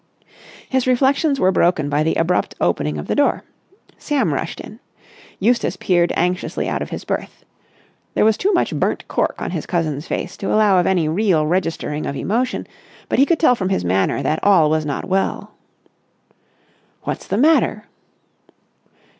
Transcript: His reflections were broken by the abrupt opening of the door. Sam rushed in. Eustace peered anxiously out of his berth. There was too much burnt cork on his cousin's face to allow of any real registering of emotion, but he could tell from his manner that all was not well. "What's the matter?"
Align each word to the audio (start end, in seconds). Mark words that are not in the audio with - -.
His 0.67 0.87
reflections 0.87 1.39
were 1.39 1.51
broken 1.51 1.87
by 1.87 2.01
the 2.01 2.15
abrupt 2.15 2.55
opening 2.59 2.97
of 2.97 3.05
the 3.05 3.13
door. 3.13 3.43
Sam 3.99 4.33
rushed 4.33 4.59
in. 4.59 4.79
Eustace 5.39 5.77
peered 5.77 6.11
anxiously 6.15 6.67
out 6.67 6.81
of 6.81 6.89
his 6.89 7.05
berth. 7.05 7.45
There 8.15 8.25
was 8.25 8.35
too 8.35 8.51
much 8.51 8.73
burnt 8.73 9.07
cork 9.07 9.39
on 9.39 9.51
his 9.51 9.67
cousin's 9.67 10.07
face 10.07 10.37
to 10.37 10.51
allow 10.51 10.79
of 10.79 10.87
any 10.87 11.07
real 11.07 11.45
registering 11.45 12.07
of 12.07 12.15
emotion, 12.15 12.65
but 13.09 13.19
he 13.19 13.27
could 13.27 13.39
tell 13.39 13.53
from 13.53 13.69
his 13.69 13.85
manner 13.85 14.23
that 14.23 14.39
all 14.43 14.71
was 14.71 14.87
not 14.87 15.05
well. 15.05 15.53
"What's 17.03 17.27
the 17.27 17.37
matter?" 17.37 17.85